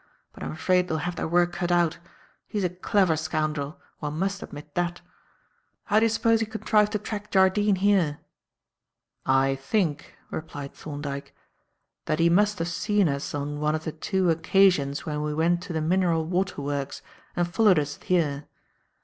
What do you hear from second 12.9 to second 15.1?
us on one of the two occasions